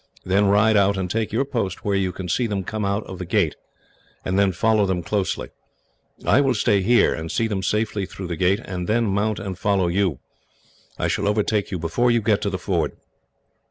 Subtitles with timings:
[0.25, 3.19] Then ride out, and take your post where you can see them come out of
[3.19, 3.55] the gate,
[4.25, 5.49] and then follow them closely.
[6.25, 9.55] I will stay here, and see them safely through the gate, and then mount and
[9.59, 10.17] follow you.
[10.97, 12.97] I shall overtake you before you get to the ford."